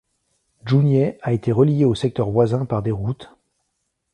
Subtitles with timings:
[0.65, 3.29] Jounieh a été relié aux secteurs voisins par des routes.